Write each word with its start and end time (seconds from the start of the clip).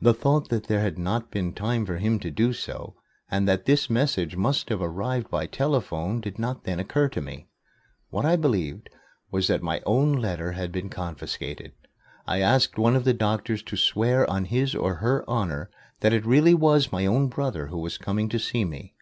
The 0.00 0.14
thought 0.14 0.48
that 0.48 0.68
there 0.68 0.80
had 0.80 0.96
not 0.96 1.30
been 1.30 1.52
time 1.52 1.84
for 1.84 1.98
him 1.98 2.18
to 2.20 2.30
do 2.30 2.54
so 2.54 2.94
and 3.30 3.46
that 3.46 3.66
this 3.66 3.90
message 3.90 4.34
must 4.34 4.70
have 4.70 4.80
arrived 4.80 5.28
by 5.28 5.44
telephone 5.46 6.18
did 6.22 6.38
not 6.38 6.64
then 6.64 6.80
occur 6.80 7.10
to 7.10 7.20
me. 7.20 7.50
What 8.08 8.24
I 8.24 8.36
believed 8.36 8.88
was 9.30 9.48
that 9.48 9.62
my 9.62 9.82
own 9.84 10.14
letter 10.14 10.52
had 10.52 10.72
been 10.72 10.88
confiscated. 10.88 11.72
I 12.26 12.40
asked 12.40 12.78
one 12.78 12.96
of 12.96 13.04
the 13.04 13.12
doctors 13.12 13.62
to 13.64 13.76
swear 13.76 14.26
on 14.30 14.46
his 14.46 14.74
honor 14.74 15.68
that 16.00 16.14
it 16.14 16.24
really 16.24 16.54
was 16.54 16.90
my 16.90 17.04
own 17.04 17.28
brother 17.28 17.66
who 17.66 17.76
was 17.76 17.98
coming 17.98 18.30
to 18.30 18.38
see 18.38 18.64
me. 18.64 18.94